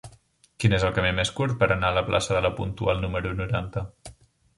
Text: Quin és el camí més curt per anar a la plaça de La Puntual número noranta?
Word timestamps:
Quin 0.61 0.75
és 0.77 0.85
el 0.87 0.93
camí 0.99 1.11
més 1.19 1.31
curt 1.39 1.59
per 1.59 1.67
anar 1.75 1.91
a 1.93 1.95
la 1.97 2.03
plaça 2.07 2.33
de 2.37 2.41
La 2.47 2.51
Puntual 2.61 3.05
número 3.05 3.35
noranta? 3.43 3.85